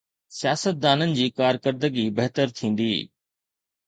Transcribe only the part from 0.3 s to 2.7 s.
سياستدانن جي ڪارڪردگي بهتر